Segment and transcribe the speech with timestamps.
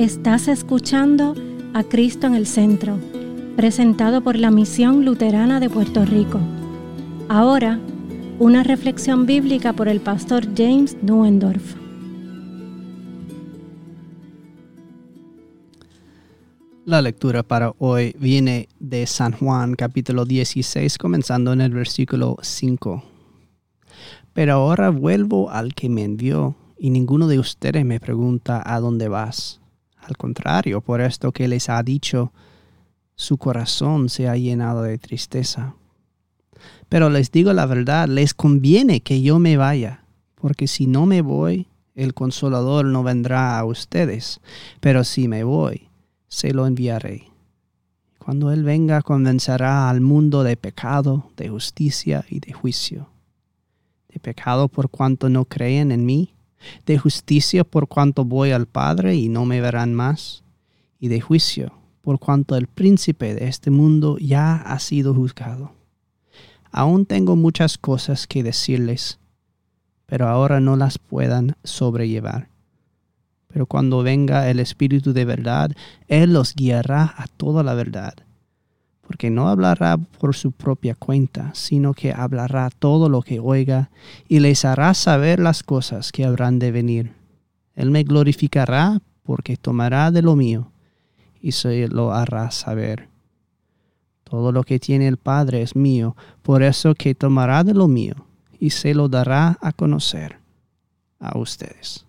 [0.00, 1.34] Estás escuchando
[1.74, 2.98] a Cristo en el Centro,
[3.54, 6.40] presentado por la Misión Luterana de Puerto Rico.
[7.28, 7.78] Ahora,
[8.38, 11.74] una reflexión bíblica por el pastor James Nuendorf.
[16.86, 23.04] La lectura para hoy viene de San Juan capítulo 16 comenzando en el versículo 5.
[24.32, 29.08] Pero ahora vuelvo al que me envió y ninguno de ustedes me pregunta a dónde
[29.08, 29.59] vas.
[30.02, 32.32] Al contrario, por esto que les ha dicho,
[33.14, 35.74] su corazón se ha llenado de tristeza.
[36.88, 41.22] Pero les digo la verdad, les conviene que yo me vaya, porque si no me
[41.22, 44.40] voy, el consolador no vendrá a ustedes,
[44.80, 45.88] pero si me voy,
[46.28, 47.30] se lo enviaré.
[48.18, 53.08] Cuando Él venga, convencerá al mundo de pecado, de justicia y de juicio.
[54.08, 56.34] De pecado por cuanto no creen en mí,
[56.86, 60.42] de justicia por cuanto voy al Padre y no me verán más,
[60.98, 65.72] y de juicio por cuanto el príncipe de este mundo ya ha sido juzgado.
[66.72, 69.18] Aún tengo muchas cosas que decirles,
[70.06, 72.48] pero ahora no las puedan sobrellevar.
[73.48, 75.72] Pero cuando venga el Espíritu de verdad,
[76.06, 78.14] Él los guiará a toda la verdad
[79.10, 83.90] porque no hablará por su propia cuenta, sino que hablará todo lo que oiga
[84.28, 87.12] y les hará saber las cosas que habrán de venir.
[87.74, 90.70] Él me glorificará porque tomará de lo mío
[91.42, 93.08] y se lo hará saber.
[94.22, 98.14] Todo lo que tiene el Padre es mío, por eso que tomará de lo mío
[98.60, 100.38] y se lo dará a conocer
[101.18, 102.06] a ustedes.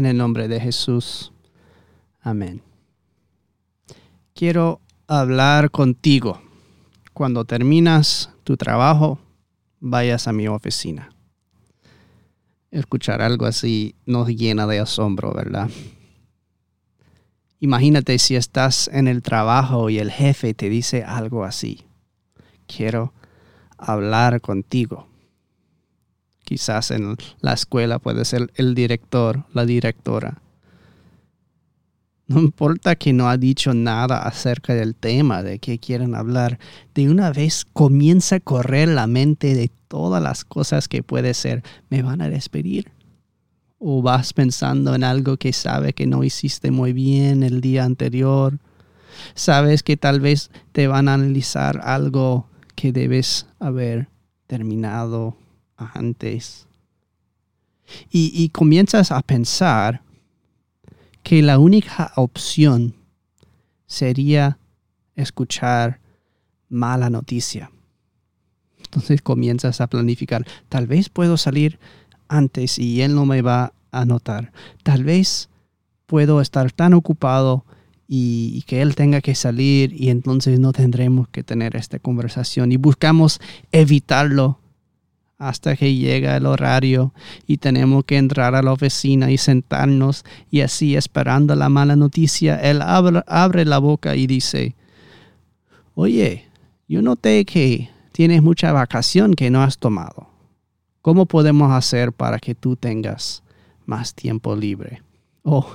[0.00, 1.30] En el nombre de Jesús.
[2.22, 2.62] Amén.
[4.32, 6.40] Quiero hablar contigo.
[7.12, 9.18] Cuando terminas tu trabajo,
[9.78, 11.14] vayas a mi oficina.
[12.70, 15.68] Escuchar algo así nos llena de asombro, ¿verdad?
[17.58, 21.84] Imagínate si estás en el trabajo y el jefe te dice algo así.
[22.66, 23.12] Quiero
[23.76, 25.09] hablar contigo
[26.50, 30.42] quizás en la escuela puede ser el director, la directora.
[32.26, 36.58] No importa que no ha dicho nada acerca del tema de que quieren hablar,
[36.92, 41.62] de una vez comienza a correr la mente de todas las cosas que puede ser.
[41.88, 42.90] ¿Me van a despedir?
[43.78, 48.58] ¿O vas pensando en algo que sabe que no hiciste muy bien el día anterior?
[49.34, 54.08] Sabes que tal vez te van a analizar algo que debes haber
[54.48, 55.36] terminado
[55.94, 56.66] antes.
[58.10, 60.02] Y, comienzas a pensar
[61.24, 62.94] que la única opción
[63.86, 64.58] sería
[65.16, 65.98] escuchar
[66.68, 67.70] mala noticia.
[68.78, 71.78] Entonces comienzas a planificar, tal vez puedo salir
[72.28, 74.52] antes y él no me va a notar.
[74.84, 75.48] Tal vez
[76.06, 77.64] puedo estar tan ocupado
[78.12, 82.76] y, que él tenga que salir y entonces no tendremos que tener esta conversación y
[82.76, 84.58] buscamos evitarlo
[85.40, 87.14] hasta que llega el horario
[87.46, 92.56] y tenemos que entrar a la oficina y sentarnos y así esperando la mala noticia,
[92.56, 94.76] él abre, la boca y dice,
[95.94, 96.44] oye,
[96.86, 100.28] yo noté que tienes mucha vacación que no has tomado.
[101.00, 103.42] ¿Cómo podemos hacer para que tú tengas
[103.86, 105.02] más tiempo libre?
[105.42, 105.74] Oh,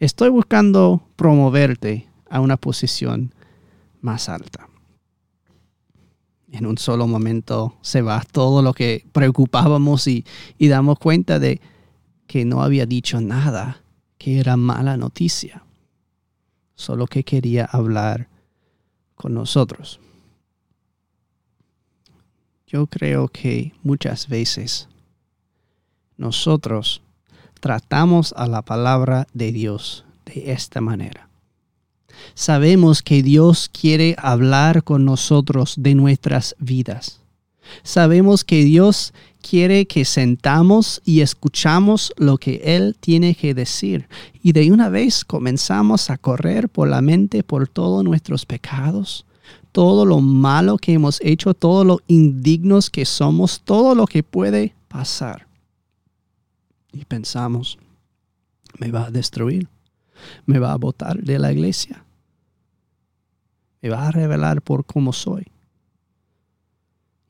[0.00, 3.34] estoy buscando promoverte a una posición
[4.00, 4.68] más alta
[6.54, 10.24] en un solo momento se va todo lo que preocupábamos y,
[10.58, 11.60] y damos cuenta de
[12.26, 13.82] que no había dicho nada,
[14.18, 15.64] que era mala noticia,
[16.74, 18.28] solo que quería hablar
[19.14, 20.00] con nosotros.
[22.66, 24.88] Yo creo que muchas veces
[26.16, 27.02] nosotros
[27.60, 31.28] tratamos a la palabra de Dios de esta manera.
[32.34, 37.20] Sabemos que Dios quiere hablar con nosotros de nuestras vidas.
[37.82, 44.08] Sabemos que Dios quiere que sentamos y escuchamos lo que Él tiene que decir.
[44.42, 49.26] Y de una vez comenzamos a correr por la mente por todos nuestros pecados,
[49.72, 54.74] todo lo malo que hemos hecho, todo lo indignos que somos, todo lo que puede
[54.88, 55.46] pasar.
[56.92, 57.78] Y pensamos,
[58.78, 59.68] me va a destruir,
[60.46, 62.04] me va a botar de la iglesia,
[63.84, 65.52] me va a revelar por cómo soy.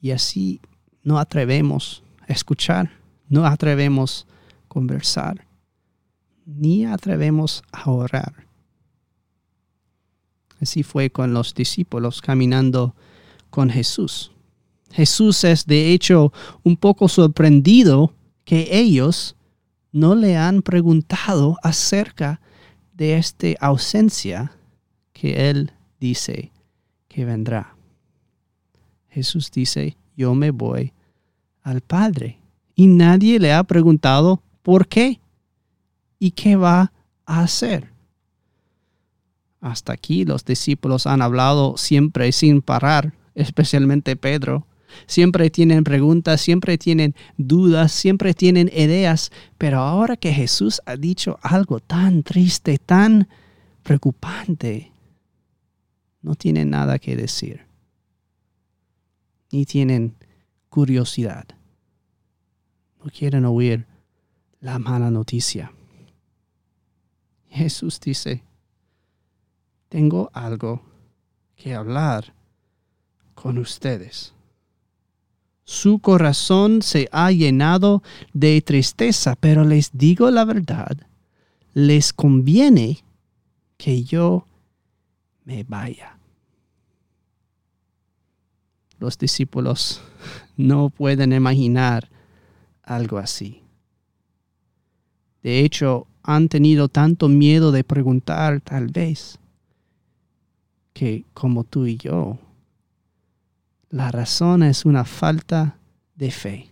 [0.00, 0.62] Y así
[1.02, 2.90] no atrevemos a escuchar,
[3.28, 4.26] no atrevemos
[4.64, 5.46] a conversar,
[6.46, 8.46] ni atrevemos a orar.
[10.58, 12.94] Así fue con los discípulos caminando
[13.50, 14.32] con Jesús.
[14.90, 18.14] Jesús es de hecho un poco sorprendido
[18.46, 19.36] que ellos
[19.92, 22.40] no le han preguntado acerca
[22.94, 24.52] de esta ausencia
[25.12, 26.52] que Él dice
[27.08, 27.76] que vendrá.
[29.08, 30.92] Jesús dice, yo me voy
[31.62, 32.38] al Padre.
[32.74, 35.20] Y nadie le ha preguntado por qué
[36.18, 36.92] y qué va
[37.26, 37.92] a hacer.
[39.60, 44.66] Hasta aquí los discípulos han hablado siempre sin parar, especialmente Pedro.
[45.06, 51.38] Siempre tienen preguntas, siempre tienen dudas, siempre tienen ideas, pero ahora que Jesús ha dicho
[51.42, 53.28] algo tan triste, tan
[53.82, 54.92] preocupante,
[56.28, 57.64] no tienen nada que decir,
[59.50, 60.14] ni tienen
[60.68, 61.46] curiosidad,
[63.02, 63.86] no quieren oír
[64.60, 65.72] la mala noticia.
[67.48, 68.42] Jesús dice,
[69.88, 70.82] tengo algo
[71.56, 72.34] que hablar
[73.34, 74.34] con ustedes.
[75.64, 78.02] Su corazón se ha llenado
[78.34, 80.94] de tristeza, pero les digo la verdad,
[81.72, 83.02] les conviene
[83.78, 84.46] que yo
[85.46, 86.17] me vaya.
[88.98, 90.00] Los discípulos
[90.56, 92.08] no pueden imaginar
[92.82, 93.62] algo así.
[95.42, 99.38] De hecho, han tenido tanto miedo de preguntar tal vez
[100.92, 102.38] que como tú y yo,
[103.88, 105.78] la razón es una falta
[106.16, 106.68] de fe.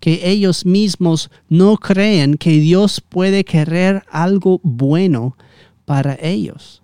[0.00, 5.36] Que ellos mismos no creen que Dios puede querer algo bueno
[5.84, 6.82] para ellos.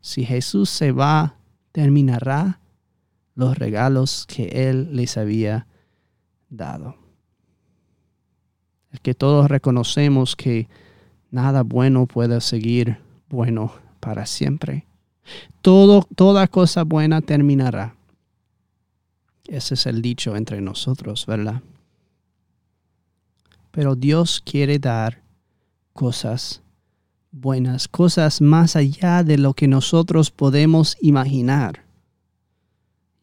[0.00, 1.36] Si Jesús se va,
[1.72, 2.61] terminará
[3.34, 5.66] los regalos que Él les había
[6.50, 6.96] dado.
[8.90, 10.68] Es que todos reconocemos que
[11.30, 12.98] nada bueno puede seguir
[13.28, 14.86] bueno para siempre.
[15.62, 17.94] Todo, toda cosa buena terminará.
[19.46, 21.62] Ese es el dicho entre nosotros, ¿verdad?
[23.70, 25.22] Pero Dios quiere dar
[25.92, 26.62] cosas
[27.30, 31.84] buenas, cosas más allá de lo que nosotros podemos imaginar.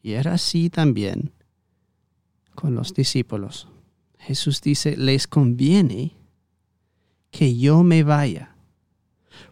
[0.02, 1.32] Y era así también
[2.54, 3.68] con los discípulos.
[4.18, 6.16] Jesús dice, les conviene
[7.30, 8.50] que yo me vaya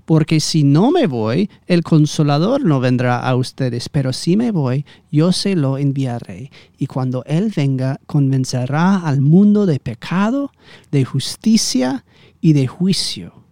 [0.09, 4.87] porque si no me voy, el consolador no vendrá a ustedes, pero si me voy,
[5.11, 6.51] yo se lo enviaré.
[6.79, 10.51] Y cuando Él venga, convencerá al mundo de pecado,
[10.91, 12.07] de justicia
[12.41, 13.45] y de juicio.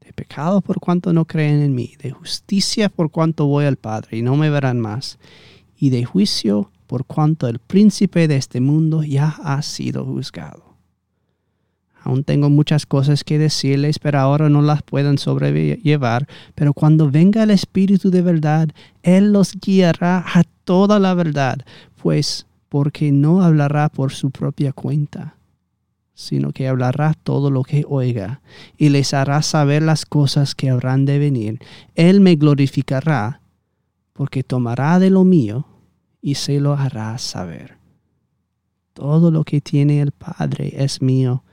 [0.00, 4.16] De pecado por cuanto no creen en mí, de justicia por cuanto voy al Padre
[4.16, 5.18] y no me verán más,
[5.78, 10.68] y de juicio por cuanto el príncipe de este mundo ya ha sido juzgado.
[12.02, 16.26] Aún tengo muchas cosas que decirles, pero ahora no las pueden sobrellevar.
[16.54, 18.70] Pero cuando venga el Espíritu de verdad,
[19.02, 21.58] Él los guiará a toda la verdad,
[22.00, 25.36] pues porque no hablará por su propia cuenta,
[26.14, 28.40] sino que hablará todo lo que oiga,
[28.78, 31.60] y les hará saber las cosas que habrán de venir.
[31.94, 33.42] Él me glorificará,
[34.14, 35.66] porque tomará de lo mío
[36.20, 37.78] y se lo hará saber.
[38.92, 41.44] Todo lo que tiene el Padre es mío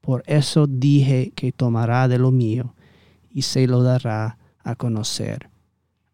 [0.00, 2.74] por eso dije que tomará de lo mío
[3.30, 5.50] y se lo dará a conocer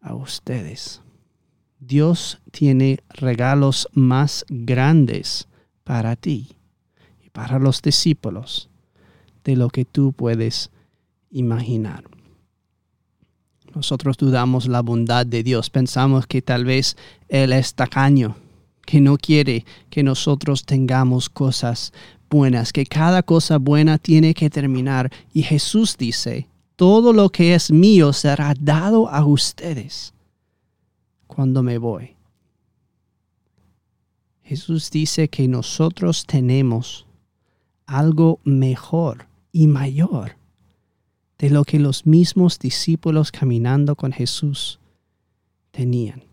[0.01, 1.01] a ustedes.
[1.79, 5.47] Dios tiene regalos más grandes
[5.83, 6.57] para ti
[7.23, 8.69] y para los discípulos
[9.43, 10.69] de lo que tú puedes
[11.31, 12.03] imaginar.
[13.77, 16.97] Nosotros dudamos la bondad de Dios, pensamos que tal vez
[17.29, 18.35] Él es tacaño,
[18.87, 21.93] que no quiere que nosotros tengamos cosas
[22.27, 25.11] buenas, que cada cosa buena tiene que terminar.
[25.31, 30.11] Y Jesús dice, todo lo que es mío será dado a ustedes
[31.27, 32.15] cuando me voy.
[34.41, 37.05] Jesús dice que nosotros tenemos
[37.85, 40.36] algo mejor y mayor
[41.37, 44.79] de lo que los mismos discípulos caminando con Jesús
[45.71, 46.23] tenían.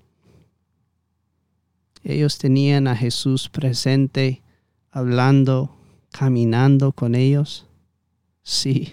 [2.03, 4.43] Ellos tenían a Jesús presente,
[4.91, 5.77] hablando,
[6.11, 7.67] caminando con ellos?
[8.43, 8.93] Sí.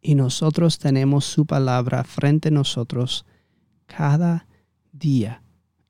[0.00, 3.24] Y nosotros tenemos su palabra frente a nosotros
[3.86, 4.46] cada
[4.92, 5.42] día,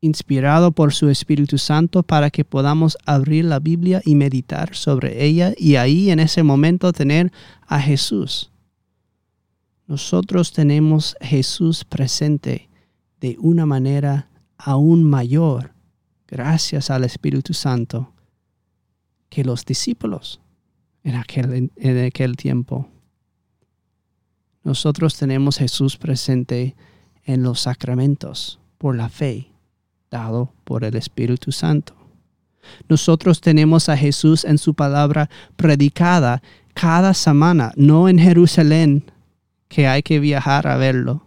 [0.02, 5.54] inspirado por su Espíritu Santo para que podamos abrir la Biblia y meditar sobre ella
[5.56, 7.32] y ahí en ese momento tener
[7.66, 8.50] a Jesús.
[9.86, 12.68] Nosotros tenemos Jesús presente
[13.20, 14.28] de una manera
[14.58, 15.72] aún mayor
[16.26, 18.12] gracias al Espíritu Santo
[19.30, 20.40] que los discípulos.
[21.04, 22.88] en aquel, en aquel tiempo.
[24.64, 26.76] Nosotros tenemos Jesús presente
[27.24, 29.51] en los sacramentos por la fe,
[30.12, 31.94] dado por el Espíritu Santo.
[32.88, 36.42] Nosotros tenemos a Jesús en su palabra predicada
[36.74, 39.10] cada semana, no en Jerusalén,
[39.68, 41.26] que hay que viajar a verlo,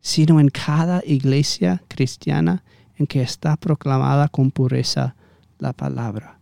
[0.00, 2.62] sino en cada iglesia cristiana
[2.96, 5.16] en que está proclamada con pureza
[5.58, 6.38] la palabra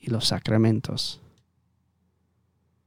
[0.00, 1.20] y los sacramentos.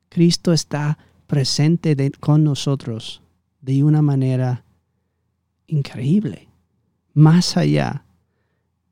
[0.10, 0.98] Cristo está
[1.28, 3.22] presente con nosotros
[3.62, 4.64] de una manera
[5.68, 6.49] increíble,
[7.14, 8.06] más allá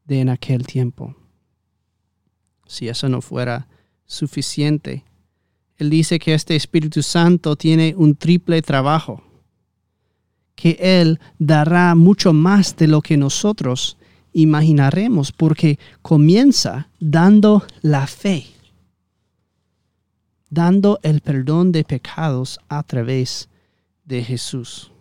[0.05, 1.15] de en aquel tiempo.
[2.65, 3.67] Si eso no fuera
[4.05, 5.03] suficiente,
[5.77, 9.23] Él dice que este Espíritu Santo tiene un triple trabajo,
[10.55, 13.97] que Él dará mucho más de lo que nosotros
[14.33, 18.47] imaginaremos, porque comienza dando la fe
[20.49, 23.49] dando el perdón de pecados a través
[24.05, 24.91] de Jesús.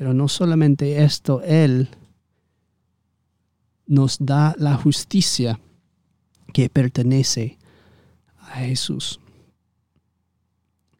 [0.00, 1.90] Pero no solamente esto, Él
[3.86, 5.60] nos da la justicia
[6.54, 7.58] que pertenece
[8.38, 9.20] a Jesús.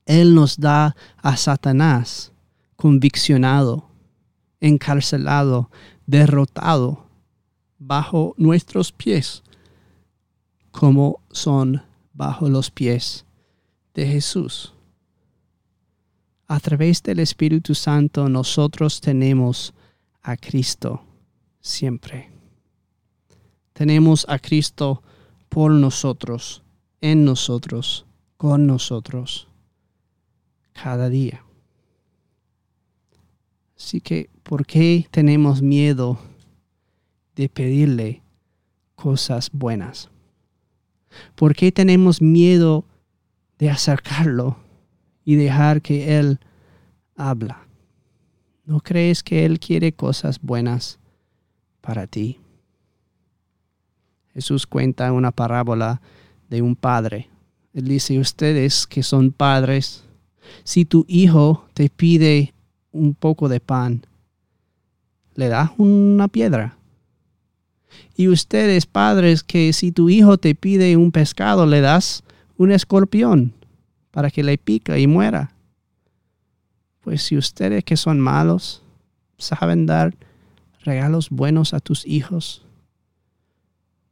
[0.05, 2.31] Él nos da a Satanás
[2.77, 3.89] conviccionado,
[4.61, 5.71] encarcelado,
[6.05, 7.07] derrotado
[7.79, 9.43] bajo nuestros pies,
[10.73, 13.25] como son bajo los pies
[13.95, 14.75] de Jesús.
[16.51, 19.73] A través del Espíritu Santo nosotros tenemos
[20.21, 21.01] a Cristo
[21.61, 22.29] siempre.
[23.73, 25.01] Tenemos a Cristo
[25.49, 26.65] por nosotros,
[27.01, 28.05] en nosotros,
[28.37, 29.47] con nosotros,
[30.73, 31.45] cada día.
[33.77, 36.19] Así que, ¿por qué tenemos miedo
[37.37, 38.23] de pedirle
[38.97, 40.11] cosas buenas?
[41.37, 42.85] ¿Por qué tenemos miedo
[43.57, 44.57] de acercarlo
[45.25, 46.39] y dejar que Él
[47.17, 47.67] habla?
[48.65, 50.99] ¿No crees que Él quiere cosas buenas
[51.81, 52.39] para ti?
[54.33, 56.01] Jesús cuenta una parábola
[56.49, 57.29] de un padre.
[57.75, 60.05] Él dice, ustedes que son padres,
[60.65, 62.55] si tu hijo te pide
[62.93, 64.07] un poco de pan,
[65.35, 66.77] le das una piedra.
[68.17, 72.23] Y ustedes, padres, que si tu hijo te pide un pescado, le das
[72.57, 73.53] un escorpión
[74.11, 75.53] para que le pica y muera.
[77.01, 78.83] Pues si ustedes que son malos
[79.39, 80.15] saben dar
[80.81, 82.65] regalos buenos a tus hijos,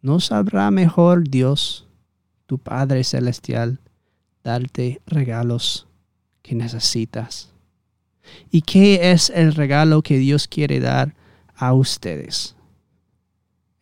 [0.01, 1.87] ¿no sabrá mejor Dios,
[2.47, 3.81] tu Padre Celestial,
[4.43, 5.87] darte regalos
[6.43, 7.53] que necesitas?
[8.51, 11.15] ¿Y qué es el regalo que Dios quiere dar
[11.55, 12.55] a ustedes?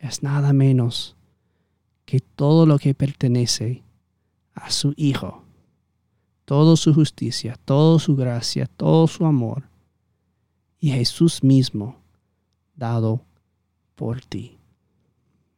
[0.07, 1.17] es nada menos
[2.05, 3.83] que todo lo que pertenece
[4.55, 5.45] a su Hijo,
[6.47, 9.65] toda su justicia, toda su gracia, todo su amor,
[10.81, 11.99] y Jesús mismo
[12.75, 13.21] dado
[13.95, 14.57] por ti.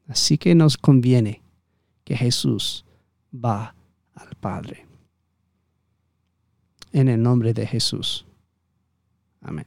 [0.09, 1.43] Así que nos conviene
[2.05, 2.85] que Jesús
[3.33, 3.75] va
[4.15, 4.87] al Padre.
[6.93, 8.25] En el nombre de Jesús.
[9.43, 9.67] Amén.